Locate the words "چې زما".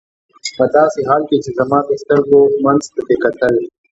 1.43-1.79